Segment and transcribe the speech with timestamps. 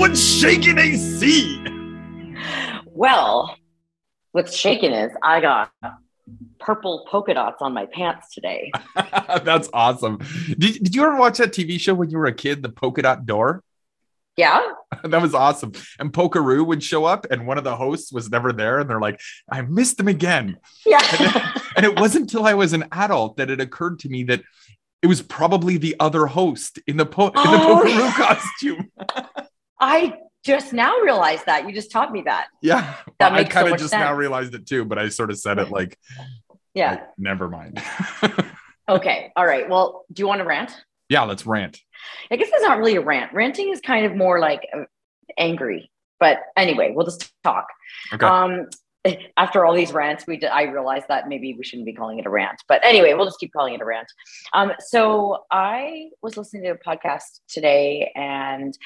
[0.00, 1.62] what's shaking AC?
[2.86, 3.54] Well,
[4.32, 5.70] what's shaking is I got
[6.58, 8.72] purple polka dots on my pants today.
[9.44, 10.18] That's awesome.
[10.58, 13.02] Did, did you ever watch that TV show when you were a kid, The Polka
[13.02, 13.62] Dot Door?
[14.38, 14.60] Yeah.
[15.04, 15.72] that was awesome.
[15.98, 18.78] And Polkaroo would show up, and one of the hosts was never there.
[18.78, 19.20] And they're like,
[19.52, 20.56] I missed them again.
[20.86, 21.04] Yeah.
[21.18, 24.42] and, and it wasn't until I was an adult that it occurred to me that
[25.02, 27.82] it was probably the other host in the, po- in the Oh.
[27.84, 28.90] Polkaroo costume.
[29.80, 31.66] I just now realized that.
[31.66, 32.48] You just taught me that.
[32.62, 32.94] Yeah.
[33.18, 35.38] That I so kind of much just now realized it too, but I sort of
[35.38, 35.98] said it like,
[36.74, 36.90] Yeah.
[36.92, 37.82] like, never mind.
[38.88, 39.30] Okay.
[39.36, 39.68] All right.
[39.70, 40.72] Well, do you want to rant?
[41.08, 41.78] yeah, let's rant.
[42.30, 43.32] I guess it's not really a rant.
[43.32, 44.82] Ranting is kind of more like uh,
[45.38, 45.90] angry.
[46.18, 47.66] But anyway, we'll just talk.
[48.12, 48.26] Okay.
[48.26, 48.66] Um,
[49.36, 52.26] after all these rants, we did, I realized that maybe we shouldn't be calling it
[52.26, 52.62] a rant.
[52.68, 54.08] But anyway, we'll just keep calling it a rant.
[54.52, 58.76] Um, so I was listening to a podcast today, and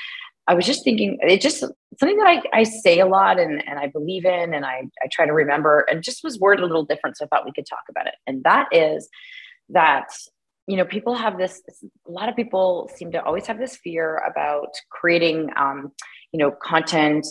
[0.47, 3.78] I was just thinking it just something that I, I say a lot and, and
[3.78, 6.84] I believe in, and I, I try to remember, and just was worded a little
[6.84, 7.17] different.
[7.17, 8.14] So I thought we could talk about it.
[8.27, 9.09] And that is
[9.70, 10.09] that
[10.67, 11.62] you know people have this
[12.06, 15.92] a lot of people seem to always have this fear about creating um,
[16.33, 17.27] you know content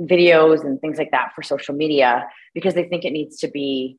[0.00, 3.98] videos and things like that for social media because they think it needs to be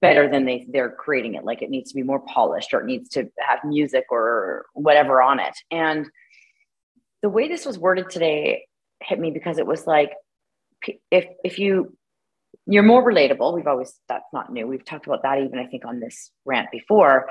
[0.00, 2.86] better than they they're creating it like it needs to be more polished or it
[2.86, 6.06] needs to have music or whatever on it and
[7.22, 8.66] the way this was worded today
[9.02, 10.12] hit me because it was like
[11.10, 11.96] if if you
[12.66, 13.54] you're more relatable.
[13.54, 14.66] We've always that's not new.
[14.66, 17.28] We've talked about that even i think on this rant before.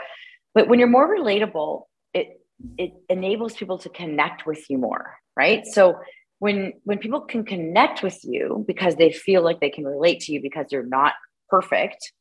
[0.53, 1.83] But when you're more relatable
[2.14, 2.42] it
[2.78, 5.66] it enables people to connect with you more right?
[5.66, 6.00] So
[6.39, 10.33] when when people can connect with you because they feel like they can relate to
[10.33, 11.14] you because you're not
[11.50, 12.14] perfect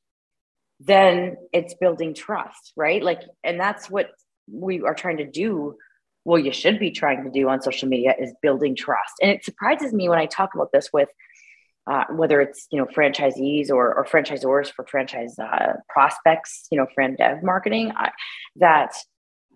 [0.83, 3.03] then it's building trust right?
[3.03, 4.11] Like and that's what
[4.51, 5.77] we are trying to do
[6.25, 9.15] well you should be trying to do on social media is building trust.
[9.23, 11.09] And it surprises me when i talk about this with
[11.91, 16.87] uh, whether it's you know franchisees or, or franchisors for franchise uh, prospects you know
[16.95, 18.11] fran dev marketing I,
[18.57, 18.95] that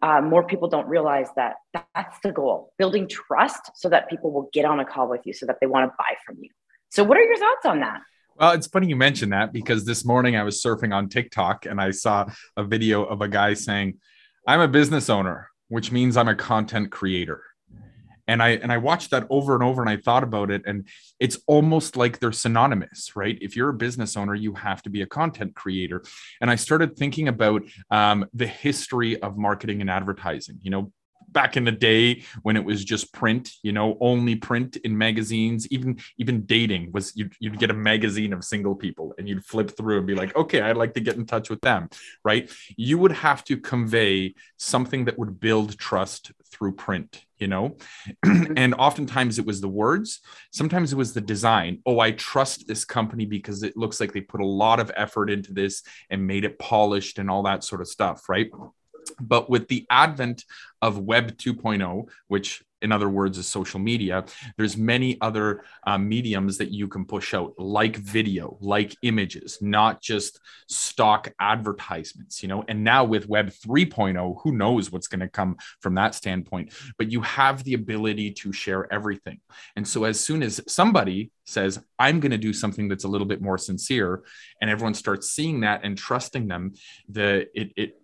[0.02, 4.50] uh, more people don't realize that that's the goal building trust so that people will
[4.52, 6.50] get on a call with you so that they want to buy from you.
[6.90, 8.00] So what are your thoughts on that?
[8.36, 11.80] Well, it's funny you mentioned that because this morning I was surfing on TikTok and
[11.80, 13.98] I saw a video of a guy saying,
[14.46, 17.42] "I'm a business owner, which means I'm a content creator."
[18.26, 20.88] And I and I watched that over and over and I thought about it and
[21.20, 23.36] it's almost like they're synonymous, right?
[23.40, 26.02] If you're a business owner, you have to be a content creator.
[26.40, 30.58] And I started thinking about um, the history of marketing and advertising.
[30.62, 30.92] You know,
[31.34, 35.66] back in the day when it was just print you know only print in magazines
[35.68, 39.76] even even dating was you'd, you'd get a magazine of single people and you'd flip
[39.76, 41.88] through and be like okay i'd like to get in touch with them
[42.24, 42.50] right?
[42.76, 47.76] You would have to convey something that would build trust through print you know?
[48.24, 48.54] Mm-hmm.
[48.64, 50.20] And oftentimes it was the words
[50.52, 51.80] sometimes it was the design.
[51.84, 55.30] Oh i trust this company because it looks like they put a lot of effort
[55.30, 58.50] into this and made it polished and all that sort of stuff right
[59.20, 60.44] but with the advent
[60.82, 64.24] of web 2.0 which in other words is social media
[64.56, 70.02] there's many other uh, mediums that you can push out like video like images not
[70.02, 72.64] just stock advertisements you know?
[72.68, 76.72] And now with web 3.0 who knows what's going to come from that standpoint?
[76.98, 79.40] But you have the ability to share everything.
[79.76, 83.26] And so as soon as somebody says i'm going to do something that's a little
[83.26, 84.22] bit more sincere
[84.60, 86.72] and everyone starts seeing that and trusting them
[87.08, 88.00] the it, it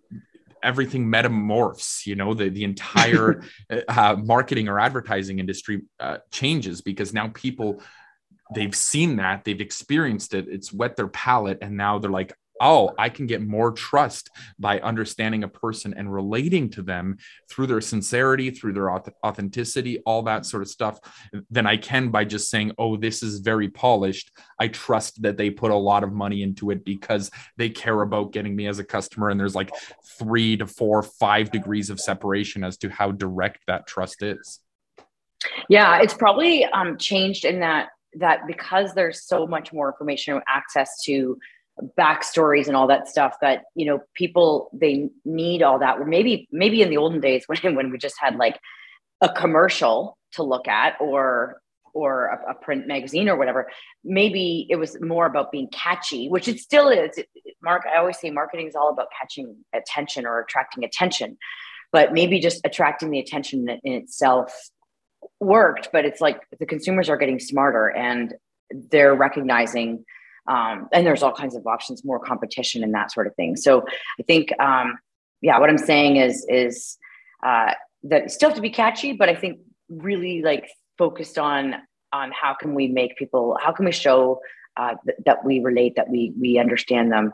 [0.63, 3.43] everything metamorphs you know the the entire
[3.87, 7.81] uh, marketing or advertising industry uh, changes because now people
[8.53, 12.93] they've seen that they've experienced it it's whet their palate and now they're like oh
[12.97, 17.17] i can get more trust by understanding a person and relating to them
[17.49, 20.97] through their sincerity through their authenticity all that sort of stuff
[21.49, 24.31] than i can by just saying oh this is very polished.
[24.59, 28.31] I trust that they put a lot of money into it because they care about
[28.31, 29.29] getting me as a customer.
[29.29, 29.71] And there's like
[30.19, 34.59] three to four five degrees of separation as to how direct that trust is.
[35.67, 41.01] Yeah, it's probably um, changed in that that because there's so much more information access
[41.05, 41.37] to
[41.97, 46.05] backstories and all that stuff that you know people they need all that.
[46.07, 48.59] Maybe maybe in the olden days when when we just had like
[49.21, 51.61] a commercial to look at or
[51.93, 53.69] or a, a print magazine or whatever,
[54.03, 57.19] maybe it was more about being catchy, which it still is.
[57.61, 61.37] Mark, I always say marketing is all about catching attention or attracting attention,
[61.91, 64.53] but maybe just attracting the attention in itself
[65.39, 65.89] worked.
[65.91, 68.33] But it's like the consumers are getting smarter and
[68.71, 70.05] they're recognizing,
[70.47, 73.55] um, and there's all kinds of options, more competition and that sort of thing.
[73.55, 73.85] So
[74.19, 74.97] I think, um,
[75.41, 76.97] yeah, what I'm saying is is
[77.45, 77.73] uh,
[78.03, 79.59] that still have to be catchy, but I think
[79.89, 81.75] really like focused on
[82.13, 84.39] on how can we make people how can we show
[84.77, 87.33] uh, th- that we relate that we we understand them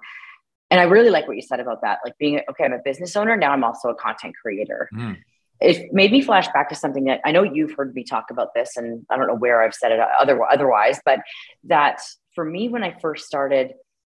[0.71, 3.15] and i really like what you said about that like being okay i'm a business
[3.15, 5.15] owner now i'm also a content creator mm.
[5.61, 8.53] it made me flash back to something that i know you've heard me talk about
[8.53, 11.19] this and i don't know where i've said it other, otherwise but
[11.63, 12.01] that
[12.37, 13.73] for me when i first started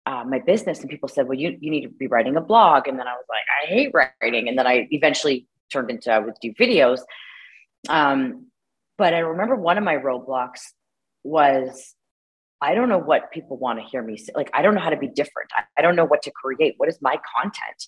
[0.06, 2.87] uh, my business and people said well you, you need to be writing a blog
[2.87, 6.19] and then i was like i hate writing and then i eventually turned into i
[6.19, 7.00] would do videos
[7.88, 8.46] um,
[8.99, 10.61] but I remember one of my roadblocks
[11.25, 11.94] was
[12.62, 14.32] I don't know what people want to hear me say.
[14.34, 15.50] Like, I don't know how to be different.
[15.56, 16.75] I, I don't know what to create.
[16.76, 17.87] What is my content?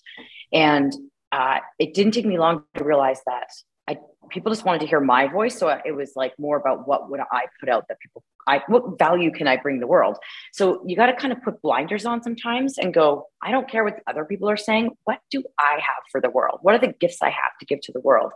[0.51, 0.91] And
[1.31, 3.49] uh, it didn't take me long to realize that
[3.87, 3.97] I
[4.29, 5.57] people just wanted to hear my voice.
[5.57, 8.97] So it was like more about what would I put out that people, I what
[8.97, 10.17] value can I bring the world?
[10.51, 13.27] So you got to kind of put blinders on sometimes and go.
[13.41, 14.91] I don't care what other people are saying.
[15.03, 16.59] What do I have for the world?
[16.61, 18.31] What are the gifts I have to give to the world?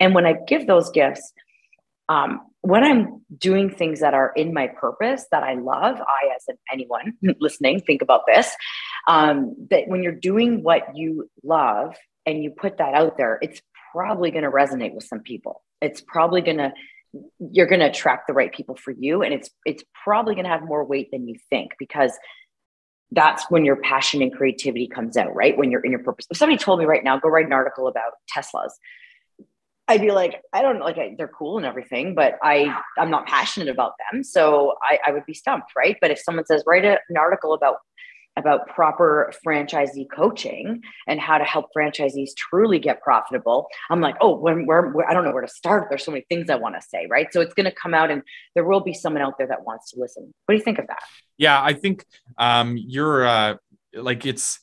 [0.00, 1.32] And when I give those gifts,
[2.08, 6.44] um, when I'm doing things that are in my purpose that I love, I, as
[6.48, 8.54] an, anyone listening, think about this
[9.08, 11.94] um, that when you're doing what you love
[12.26, 13.60] and you put that out there, it's
[13.92, 15.62] probably going to resonate with some people.
[15.80, 16.72] It's probably going to
[17.50, 20.50] you're going to attract the right people for you and it's it's probably going to
[20.50, 22.12] have more weight than you think because
[23.12, 26.36] that's when your passion and creativity comes out right when you're in your purpose if
[26.36, 28.72] somebody told me right now go write an article about teslas
[29.88, 33.26] I'd be like, I don't like I, they're cool and everything, but I I'm not
[33.26, 35.96] passionate about them, so I, I would be stumped, right?
[36.00, 37.76] But if someone says write a, an article about
[38.36, 44.36] about proper franchisee coaching and how to help franchisees truly get profitable, I'm like, oh,
[44.36, 45.88] when where, I don't know where to start.
[45.88, 47.32] There's so many things I want to say, right?
[47.32, 48.22] So it's going to come out, and
[48.54, 50.32] there will be someone out there that wants to listen.
[50.46, 51.00] What do you think of that?
[51.38, 52.04] Yeah, I think
[52.38, 53.56] um, you're uh,
[53.94, 54.60] like it's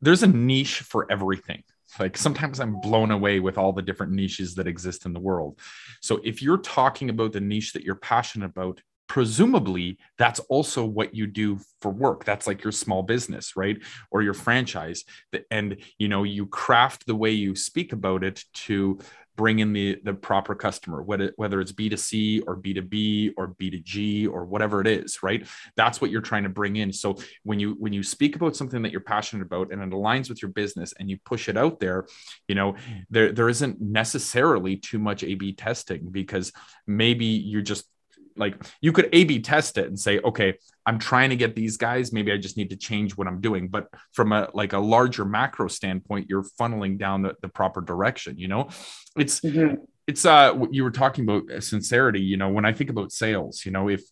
[0.00, 1.62] there's a niche for everything
[1.98, 5.58] like sometimes I'm blown away with all the different niches that exist in the world.
[6.00, 8.80] So if you're talking about the niche that you're passionate about,
[9.14, 12.24] presumably that's also what you do for work.
[12.24, 13.78] That's like your small business right?
[14.10, 15.04] Or your franchise.
[15.52, 18.98] And you know you craft the way you speak about it to
[19.36, 24.44] bring in the the proper customer whether whether it's b2c or b2b or b2g or
[24.46, 25.46] whatever it is right?
[25.76, 26.92] That's what you're trying to bring in.
[26.92, 30.28] So when you when you speak about something that you're passionate about and it aligns
[30.28, 32.08] with your business and you push it out there
[32.48, 32.74] you know
[33.10, 36.50] there there isn't necessarily too much a b testing because
[36.88, 37.86] maybe you're just
[38.36, 41.76] like you could A B test it and say, okay, I'm trying to get these
[41.76, 42.12] guys.
[42.12, 43.68] Maybe I just need to change what I'm doing.
[43.68, 48.38] But from a like a larger macro standpoint, you're funneling down the, the proper direction.
[48.38, 48.68] You know,
[49.16, 52.90] it's mm-hmm it's uh you were talking about uh, sincerity you know when i think
[52.90, 54.02] about sales you know if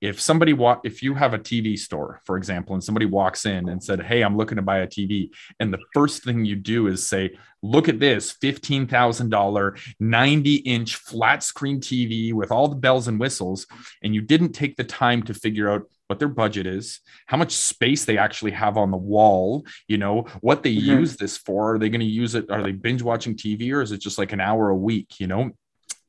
[0.00, 3.68] if somebody walk if you have a tv store for example and somebody walks in
[3.68, 6.86] and said hey i'm looking to buy a tv and the first thing you do
[6.86, 13.08] is say look at this $15000 90 inch flat screen tv with all the bells
[13.08, 13.66] and whistles
[14.02, 17.52] and you didn't take the time to figure out what their budget is, how much
[17.52, 21.00] space they actually have on the wall, you know, what they mm-hmm.
[21.00, 21.74] use this for.
[21.74, 22.50] Are they going to use it?
[22.50, 25.26] Are they binge watching TV or is it just like an hour a week, you
[25.26, 25.50] know?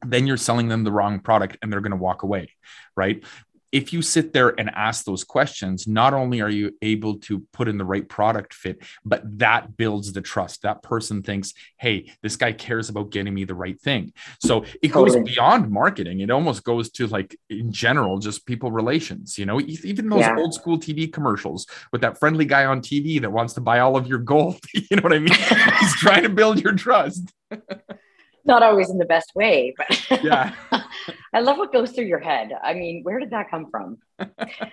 [0.06, 2.52] Then you're selling them the wrong product and they're going to walk away,
[2.96, 3.24] right?
[3.76, 7.68] If you sit there and ask those questions, not only are you able to put
[7.68, 10.62] in the right product fit, but that builds the trust.
[10.62, 14.14] That person thinks, hey, this guy cares about getting me the right thing.
[14.40, 15.20] So it totally.
[15.20, 16.22] goes beyond marketing.
[16.22, 20.38] It almost goes to like in general, just people relations, you know, even those yeah.
[20.38, 23.98] old school TV commercials with that friendly guy on TV that wants to buy all
[23.98, 24.58] of your gold.
[24.74, 25.34] you know what I mean?
[25.34, 27.30] He's trying to build your trust.
[28.46, 30.54] not always in the best way, but yeah.
[31.34, 32.52] I love what goes through your head.
[32.64, 33.98] I mean, where did that come from?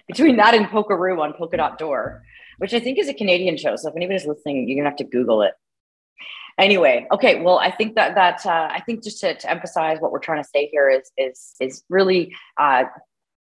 [0.09, 2.23] Between that and Polkaroo on Polka Dot Door,
[2.59, 3.77] which I think is a Canadian show.
[3.77, 5.55] So if anybody's listening, you're gonna have to Google it.
[6.59, 7.41] Anyway, okay.
[7.41, 10.43] Well, I think that that uh, I think just to, to, emphasize what we're trying
[10.43, 12.85] to say here is is is really uh,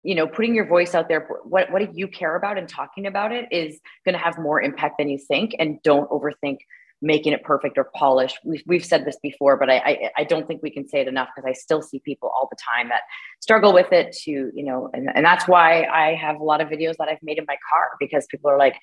[0.03, 1.27] you know putting your voice out there.
[1.43, 4.61] What what do you care about and talking about it is going to have more
[4.61, 5.55] impact than you think.
[5.59, 6.59] And don't overthink
[7.05, 8.39] making it perfect or polished.
[8.43, 11.07] We've, we've said this before, but I, I, I don't think we can say it
[11.07, 13.01] enough because I still see people all the time that
[13.39, 16.69] struggle with it to, you know, and, and that's why I have a lot of
[16.69, 18.75] videos that I've made in my car because people are like,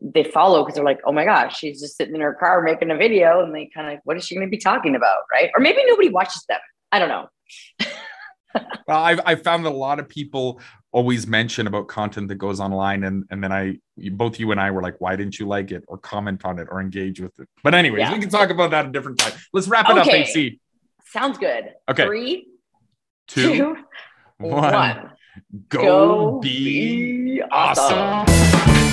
[0.00, 2.92] they follow because they're like, oh my gosh, she's just sitting in her car making
[2.92, 3.42] a video.
[3.42, 5.18] And they kind of, what is she going to be talking about?
[5.32, 5.50] Right.
[5.56, 6.60] Or maybe nobody watches them.
[6.92, 7.28] I don't know.
[8.86, 10.60] well, I've, I've found that a lot of people
[10.96, 13.78] always mention about content that goes online and and then i
[14.12, 16.66] both you and i were like why didn't you like it or comment on it
[16.70, 18.12] or engage with it but anyways yeah.
[18.14, 20.22] we can talk about that a different time let's wrap it okay.
[20.22, 20.58] up ac
[21.04, 22.46] sounds good okay three
[23.26, 23.76] two, two
[24.38, 24.72] one.
[24.72, 25.10] one.
[25.68, 27.98] Go, Go be, be awesome.
[27.98, 28.85] awesome.